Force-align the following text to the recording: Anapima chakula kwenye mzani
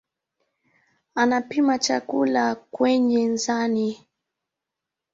Anapima 1.15 1.79
chakula 1.79 2.55
kwenye 2.55 3.29
mzani 3.29 4.07